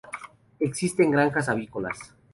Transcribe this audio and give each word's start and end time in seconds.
Existen 0.59 1.11
granjas 1.11 1.47
avícolas. 1.47 1.99